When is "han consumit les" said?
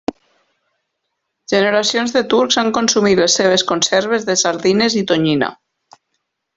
2.63-3.37